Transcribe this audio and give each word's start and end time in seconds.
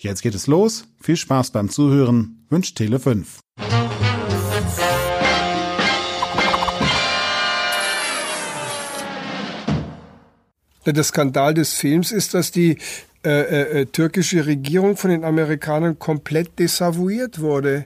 Jetzt 0.00 0.22
geht 0.22 0.34
es 0.36 0.46
los. 0.46 0.84
Viel 1.00 1.16
Spaß 1.16 1.50
beim 1.50 1.70
Zuhören. 1.70 2.46
Wünscht 2.50 2.78
Tele5. 2.78 3.24
Der 10.86 11.02
Skandal 11.02 11.52
des 11.52 11.74
Films 11.74 12.12
ist, 12.12 12.32
dass 12.32 12.52
die 12.52 12.78
äh, 13.24 13.30
äh, 13.30 13.80
äh, 13.80 13.86
türkische 13.86 14.46
Regierung 14.46 14.96
von 14.96 15.10
den 15.10 15.24
Amerikanern 15.24 15.98
komplett 15.98 16.58
desavouiert 16.60 17.40
wurde. 17.40 17.84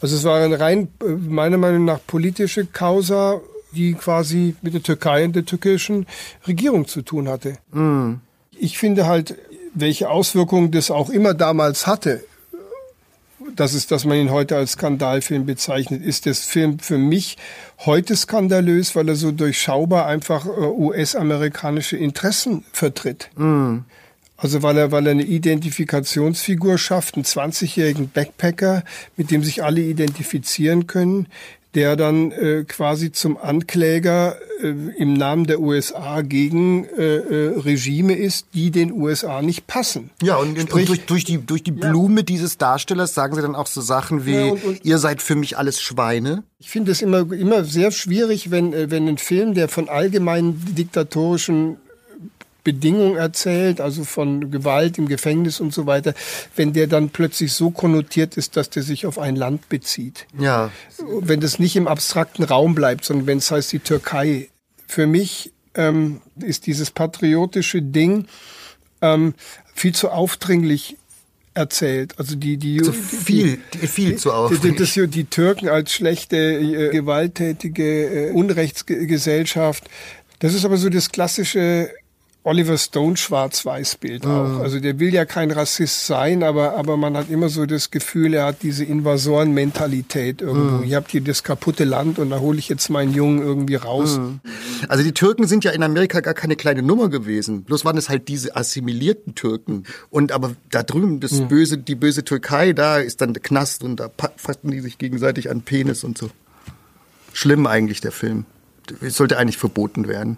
Also 0.00 0.14
es 0.14 0.24
war 0.24 0.44
eine 0.44 0.60
rein, 0.60 0.88
äh, 1.02 1.08
meiner 1.08 1.56
Meinung 1.56 1.86
nach, 1.86 2.00
politische 2.06 2.66
Causa, 2.66 3.40
die 3.72 3.94
quasi 3.94 4.54
mit 4.60 4.74
der 4.74 4.82
Türkei 4.82 5.24
und 5.24 5.34
der 5.34 5.46
türkischen 5.46 6.06
Regierung 6.46 6.86
zu 6.86 7.00
tun 7.00 7.28
hatte. 7.28 7.56
Mm. 7.72 8.16
Ich 8.58 8.78
finde 8.78 9.06
halt, 9.06 9.36
welche 9.76 10.10
Auswirkungen 10.10 10.70
das 10.70 10.90
auch 10.90 11.10
immer 11.10 11.34
damals 11.34 11.86
hatte, 11.86 12.24
das 13.54 13.74
ist, 13.74 13.90
dass 13.90 14.04
man 14.04 14.18
ihn 14.18 14.30
heute 14.30 14.56
als 14.56 14.72
Skandalfilm 14.72 15.46
bezeichnet, 15.46 16.02
ist 16.02 16.26
das 16.26 16.40
Film 16.40 16.78
für 16.78 16.98
mich 16.98 17.36
heute 17.84 18.16
skandalös, 18.16 18.96
weil 18.96 19.08
er 19.08 19.16
so 19.16 19.30
durchschaubar 19.30 20.06
einfach 20.06 20.46
äh, 20.46 20.50
US-amerikanische 20.50 21.96
Interessen 21.96 22.64
vertritt. 22.72 23.30
Mm. 23.36 23.78
Also 24.38 24.62
weil 24.62 24.76
er, 24.76 24.92
weil 24.92 25.06
er 25.06 25.12
eine 25.12 25.22
Identifikationsfigur 25.22 26.76
schafft, 26.76 27.14
einen 27.14 27.24
20-jährigen 27.24 28.10
Backpacker, 28.10 28.84
mit 29.16 29.30
dem 29.30 29.42
sich 29.42 29.64
alle 29.64 29.80
identifizieren 29.80 30.86
können, 30.86 31.28
der 31.76 31.94
dann 31.94 32.32
äh, 32.32 32.64
quasi 32.64 33.12
zum 33.12 33.36
Ankläger 33.36 34.38
äh, 34.62 34.68
im 34.68 35.12
Namen 35.12 35.46
der 35.46 35.60
USA 35.60 36.22
gegen 36.22 36.86
äh, 36.86 37.16
äh, 37.16 37.58
Regime 37.58 38.14
ist, 38.14 38.46
die 38.54 38.70
den 38.70 38.92
USA 38.92 39.42
nicht 39.42 39.66
passen. 39.66 40.10
Ja, 40.22 40.36
und, 40.36 40.58
Sprich, 40.58 40.70
und 40.70 40.88
durch, 40.88 41.06
durch, 41.06 41.24
die, 41.24 41.36
durch 41.36 41.62
die 41.62 41.72
Blume 41.72 42.20
ja. 42.20 42.22
dieses 42.22 42.56
Darstellers 42.56 43.12
sagen 43.12 43.34
sie 43.34 43.42
dann 43.42 43.54
auch 43.54 43.66
so 43.66 43.82
Sachen 43.82 44.24
wie, 44.24 44.34
ja, 44.34 44.44
und, 44.46 44.64
und, 44.64 44.84
ihr 44.86 44.96
seid 44.96 45.20
für 45.20 45.34
mich 45.34 45.58
alles 45.58 45.82
Schweine. 45.82 46.44
Ich 46.58 46.70
finde 46.70 46.92
es 46.92 47.02
immer, 47.02 47.30
immer 47.30 47.62
sehr 47.64 47.90
schwierig, 47.90 48.50
wenn, 48.50 48.72
äh, 48.72 48.90
wenn 48.90 49.06
ein 49.06 49.18
Film, 49.18 49.52
der 49.52 49.68
von 49.68 49.90
allgemeinen 49.90 50.58
diktatorischen 50.74 51.76
Bedingungen 52.66 53.14
erzählt, 53.14 53.80
also 53.80 54.02
von 54.02 54.50
Gewalt 54.50 54.98
im 54.98 55.06
Gefängnis 55.06 55.60
und 55.60 55.72
so 55.72 55.86
weiter, 55.86 56.14
wenn 56.56 56.72
der 56.72 56.88
dann 56.88 57.10
plötzlich 57.10 57.52
so 57.52 57.70
konnotiert 57.70 58.36
ist, 58.36 58.56
dass 58.56 58.70
der 58.70 58.82
sich 58.82 59.06
auf 59.06 59.20
ein 59.20 59.36
Land 59.36 59.68
bezieht. 59.68 60.26
Ja. 60.36 60.72
Wenn 61.20 61.38
das 61.38 61.60
nicht 61.60 61.76
im 61.76 61.86
abstrakten 61.86 62.42
Raum 62.42 62.74
bleibt, 62.74 63.04
sondern 63.04 63.28
wenn 63.28 63.38
es 63.38 63.52
heißt 63.52 63.70
die 63.70 63.78
Türkei. 63.78 64.48
Für 64.88 65.06
mich 65.06 65.52
ähm, 65.76 66.20
ist 66.40 66.66
dieses 66.66 66.90
patriotische 66.90 67.82
Ding 67.82 68.26
ähm, 69.00 69.34
viel 69.72 69.94
zu 69.94 70.10
aufdringlich 70.10 70.96
erzählt. 71.54 72.18
Also 72.18 72.34
die 72.34 72.56
die 72.56 72.80
also 72.80 72.90
viel 72.90 73.60
die, 73.74 73.86
viel 73.86 74.16
zu 74.16 74.32
aufdringlich. 74.32 74.92
Die, 74.92 75.06
die 75.06 75.24
Türken 75.26 75.68
als 75.68 75.92
schlechte 75.92 76.36
äh, 76.36 76.90
gewalttätige 76.90 78.30
äh, 78.30 78.32
Unrechtsgesellschaft. 78.32 79.84
Das 80.40 80.52
ist 80.52 80.64
aber 80.64 80.78
so 80.78 80.88
das 80.88 81.12
klassische 81.12 81.90
Oliver 82.46 82.78
Stone 82.78 83.16
Schwarz-Weiß-Bild 83.16 84.24
mhm. 84.24 84.30
auch. 84.30 84.60
Also 84.60 84.78
der 84.78 85.00
will 85.00 85.12
ja 85.12 85.24
kein 85.24 85.50
Rassist 85.50 86.06
sein, 86.06 86.44
aber, 86.44 86.76
aber 86.76 86.96
man 86.96 87.16
hat 87.16 87.28
immer 87.28 87.48
so 87.48 87.66
das 87.66 87.90
Gefühl, 87.90 88.34
er 88.34 88.46
hat 88.46 88.62
diese 88.62 88.84
Invasoren-Mentalität 88.84 90.42
irgendwo. 90.42 90.76
Mhm. 90.76 90.84
Ihr 90.84 90.96
habt 90.96 91.10
hier 91.10 91.22
das 91.22 91.42
kaputte 91.42 91.82
Land 91.82 92.20
und 92.20 92.30
da 92.30 92.38
hole 92.38 92.60
ich 92.60 92.68
jetzt 92.68 92.88
meinen 92.88 93.12
Jungen 93.12 93.40
irgendwie 93.40 93.74
raus. 93.74 94.18
Mhm. 94.18 94.38
Also 94.88 95.02
die 95.02 95.12
Türken 95.12 95.48
sind 95.48 95.64
ja 95.64 95.72
in 95.72 95.82
Amerika 95.82 96.20
gar 96.20 96.34
keine 96.34 96.54
kleine 96.54 96.82
Nummer 96.82 97.08
gewesen. 97.08 97.64
Bloß 97.64 97.84
waren 97.84 97.96
es 97.96 98.08
halt 98.08 98.28
diese 98.28 98.54
assimilierten 98.54 99.34
Türken. 99.34 99.82
Und 100.08 100.30
aber 100.30 100.54
da 100.70 100.84
drüben, 100.84 101.18
das 101.18 101.32
mhm. 101.32 101.48
böse, 101.48 101.78
die 101.78 101.96
böse 101.96 102.22
Türkei, 102.22 102.72
da 102.72 102.98
ist 102.98 103.22
dann 103.22 103.34
der 103.34 103.42
Knast 103.42 103.82
und 103.82 103.98
da 103.98 104.08
fassen 104.36 104.70
die 104.70 104.80
sich 104.80 104.98
gegenseitig 104.98 105.50
an 105.50 105.62
Penis 105.62 106.04
und 106.04 106.16
so. 106.16 106.30
Schlimm 107.32 107.66
eigentlich 107.66 108.00
der 108.00 108.12
Film. 108.12 108.44
Sollte 109.00 109.36
eigentlich 109.36 109.58
verboten 109.58 110.06
werden 110.06 110.36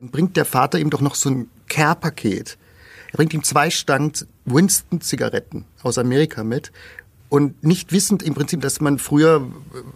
bringt 0.00 0.36
der 0.36 0.44
Vater 0.44 0.78
ihm 0.78 0.90
doch 0.90 1.00
noch 1.00 1.14
so 1.14 1.30
ein 1.30 1.50
Care-Paket. 1.68 2.58
Er 3.12 3.16
bringt 3.16 3.34
ihm 3.34 3.44
zwei 3.44 3.70
Stand 3.70 4.26
Winston-Zigaretten 4.46 5.66
aus 5.82 5.98
Amerika 5.98 6.42
mit 6.42 6.72
und 7.30 7.64
nicht 7.64 7.92
wissend 7.92 8.22
im 8.22 8.34
Prinzip, 8.34 8.60
dass 8.60 8.80
man 8.80 8.98
früher 8.98 9.46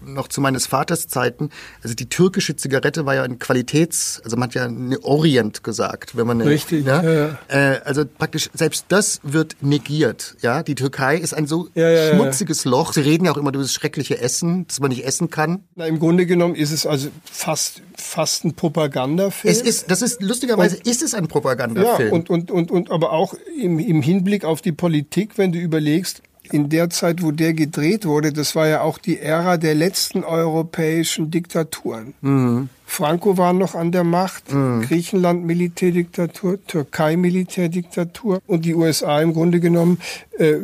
noch 0.06 0.28
zu 0.28 0.40
meines 0.40 0.66
Vaters 0.66 1.08
Zeiten, 1.08 1.50
also 1.82 1.94
die 1.94 2.08
türkische 2.08 2.56
Zigarette 2.56 3.04
war 3.04 3.16
ja 3.16 3.24
ein 3.24 3.38
Qualitäts, 3.38 4.22
also 4.24 4.36
man 4.36 4.48
hat 4.48 4.54
ja 4.54 4.64
eine 4.64 5.02
Orient 5.02 5.62
gesagt, 5.62 6.16
wenn 6.16 6.26
man 6.26 6.40
eine, 6.40 6.48
richtig, 6.48 6.86
ja, 6.86 7.02
ja. 7.02 7.38
Äh, 7.48 7.80
also 7.84 8.04
praktisch 8.06 8.48
selbst 8.54 8.86
das 8.88 9.20
wird 9.24 9.56
negiert, 9.60 10.36
ja. 10.40 10.62
Die 10.62 10.76
Türkei 10.76 11.16
ist 11.16 11.34
ein 11.34 11.46
so 11.46 11.68
ja, 11.74 12.14
schmutziges 12.14 12.64
Loch. 12.64 12.92
Sie 12.92 13.00
reden 13.00 13.26
ja 13.26 13.32
auch 13.32 13.36
immer 13.36 13.50
über 13.50 13.58
das 13.58 13.72
schreckliche 13.72 14.20
Essen, 14.20 14.66
das 14.68 14.78
man 14.80 14.90
nicht 14.90 15.04
essen 15.04 15.28
kann. 15.28 15.64
Na, 15.74 15.86
im 15.86 15.98
Grunde 15.98 16.26
genommen 16.26 16.54
ist 16.54 16.70
es 16.70 16.86
also 16.86 17.08
fast 17.24 17.82
fast 17.96 18.44
ein 18.44 18.54
Propagandafilm. 18.54 19.52
Es 19.52 19.60
ist, 19.60 19.90
das 19.90 20.02
ist 20.02 20.22
lustigerweise 20.22 20.76
und, 20.76 20.86
ist 20.86 21.02
es 21.02 21.14
ein 21.14 21.26
Propagandafilm. 21.26 22.08
Ja, 22.08 22.14
und 22.14 22.30
und 22.30 22.50
und 22.50 22.70
und 22.70 22.90
aber 22.92 23.12
auch 23.12 23.34
im, 23.60 23.80
im 23.80 24.02
Hinblick 24.02 24.44
auf 24.44 24.62
die 24.62 24.72
Politik, 24.72 25.36
wenn 25.36 25.52
du 25.52 25.58
überlegst 25.58 26.22
in 26.50 26.68
der 26.68 26.90
Zeit, 26.90 27.22
wo 27.22 27.30
der 27.30 27.54
gedreht 27.54 28.04
wurde, 28.04 28.32
das 28.32 28.54
war 28.54 28.66
ja 28.66 28.82
auch 28.82 28.98
die 28.98 29.18
Ära 29.18 29.56
der 29.56 29.74
letzten 29.74 30.24
europäischen 30.24 31.30
Diktaturen. 31.30 32.14
Mhm. 32.20 32.68
Franco 32.86 33.38
war 33.38 33.52
noch 33.52 33.74
an 33.74 33.92
der 33.92 34.04
Macht, 34.04 34.52
mhm. 34.52 34.82
Griechenland 34.82 35.44
Militärdiktatur, 35.44 36.64
Türkei 36.66 37.16
Militärdiktatur 37.16 38.40
und 38.46 38.64
die 38.64 38.74
USA 38.74 39.20
im 39.20 39.32
Grunde 39.32 39.60
genommen 39.60 39.98
äh, 40.38 40.58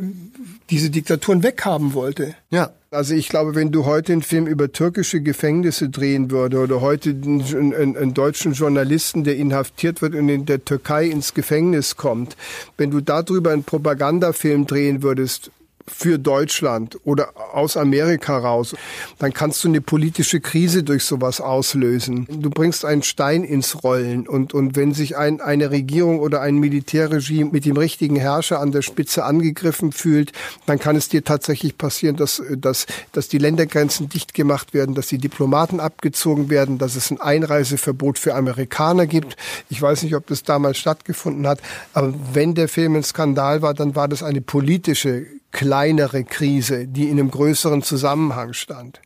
diese 0.69 0.91
Diktaturen 0.91 1.43
weghaben 1.43 1.95
wollte. 1.95 2.35
Ja. 2.51 2.71
Also 2.93 3.15
ich 3.15 3.29
glaube, 3.29 3.55
wenn 3.55 3.71
du 3.71 3.85
heute 3.85 4.13
einen 4.13 4.23
Film 4.23 4.49
über 4.49 4.73
türkische 4.73 5.21
Gefängnisse 5.21 5.91
drehen 5.91 6.33
würde 6.33 6.59
oder 6.59 6.81
heute 6.81 7.11
einen, 7.11 7.41
einen, 7.41 7.97
einen, 7.97 8.15
deutschen 8.15 8.53
Journalisten, 8.53 9.23
der 9.23 9.37
inhaftiert 9.37 10.03
wird 10.03 10.17
und 10.17 10.29
in 10.29 10.45
der 10.45 10.65
Türkei 10.65 11.05
ins 11.05 11.33
Gefängnis 11.33 11.97
kommt, 11.97 12.37
wenn 12.79 12.91
du 12.91 13.01
darüber 13.01 13.53
einen 13.53 13.63
Propagandafilm 13.63 14.67
drehen 14.67 15.05
würdest, 15.05 15.53
für 15.91 16.19
Deutschland 16.19 16.99
oder 17.05 17.31
aus 17.55 17.77
Amerika 17.77 18.39
raus, 18.39 18.75
dann 19.19 19.33
kannst 19.33 19.63
du 19.65 19.69
eine 19.69 19.81
politische 19.81 20.41
Krise 20.41 20.83
durch 20.83 21.05
sowas 21.05 21.41
auslösen. 21.41 22.27
Du 22.31 22.51
bringst 22.51 22.85
einen 22.85 23.03
Stein 23.03 23.45
ins 23.45 23.83
Rollen 23.83 24.27
und, 24.29 24.55
und 24.55 24.77
wenn 24.77 24.95
sich 24.95 25.17
ein, 25.17 25.41
eine 25.41 25.71
Regierung 25.71 26.21
oder 26.21 26.41
ein 26.41 26.57
Militärregime 26.57 27.51
mit 27.51 27.65
dem 27.65 27.77
richtigen 27.77 28.17
Herrscher 28.17 28.61
an 28.61 28.73
der 28.73 28.83
Spitze 28.83 29.25
angegriffen 29.25 29.93
fühlt, 29.93 30.33
dann 30.67 30.79
kann 30.79 30.97
es 30.97 31.09
dir 31.09 31.25
tatsächlich 31.25 31.77
passieren, 31.77 32.17
dass, 32.17 32.43
dass, 32.57 32.87
dass 33.13 33.29
die 33.29 33.39
Ländergrenzen 33.39 34.09
dicht 34.09 34.35
gemacht 34.35 34.73
werden, 34.75 34.95
dass 34.95 35.09
die 35.09 35.19
Diplomaten 35.19 35.81
abgezogen 35.81 36.51
werden, 36.51 36.79
dass 36.79 36.97
es 36.97 37.11
ein 37.11 37.21
Einreiseverbot 37.21 38.19
für 38.19 38.35
Amerikaner 38.35 39.07
gibt. 39.07 39.37
Ich 39.69 39.81
weiß 39.81 40.03
nicht, 40.03 40.15
ob 40.15 40.27
das 40.27 40.43
damals 40.43 40.79
stattgefunden 40.79 41.47
hat, 41.47 41.61
aber 41.93 42.15
wenn 42.33 42.55
der 42.55 42.69
Film 42.69 42.97
ein 42.97 43.03
Skandal 43.03 43.63
war, 43.63 43.75
dann 43.75 43.95
war 43.95 44.09
das 44.09 44.23
eine 44.23 44.41
politische 44.41 45.27
kleinere 45.53 46.25
Krise, 46.25 46.87
die 46.87 47.09
in 47.09 47.19
einem 47.19 47.31
größeren 47.31 47.83
Zusammenhang 47.83 48.53
stand. 48.53 49.01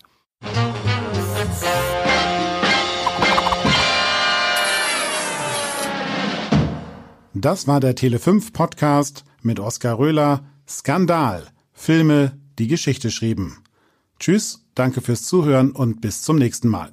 Das 7.35 7.67
war 7.67 7.81
der 7.81 7.97
Tele5 7.97 8.53
Podcast 8.53 9.25
mit 9.43 9.61
Oskar 9.61 9.99
Röhler. 9.99 10.45
Skandal. 10.69 11.49
Filme, 11.73 12.39
die 12.59 12.69
Geschichte 12.69 13.11
schrieben. 13.11 13.59
Tschüss, 14.19 14.65
danke 14.75 15.01
fürs 15.01 15.25
Zuhören 15.25 15.73
und 15.73 16.01
bis 16.01 16.23
zum 16.23 16.37
nächsten 16.37 16.69
Mal. 16.69 16.93